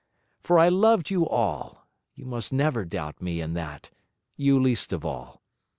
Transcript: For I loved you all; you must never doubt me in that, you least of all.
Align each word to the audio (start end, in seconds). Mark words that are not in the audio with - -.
For 0.41 0.57
I 0.57 0.67
loved 0.67 1.11
you 1.11 1.27
all; 1.27 1.87
you 2.15 2.25
must 2.25 2.51
never 2.51 2.85
doubt 2.85 3.21
me 3.21 3.39
in 3.39 3.53
that, 3.53 3.91
you 4.35 4.59
least 4.59 4.91
of 4.91 5.05
all. 5.05 5.43